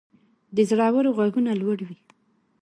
[0.55, 1.97] د زړورو ږغونه لوړ وي.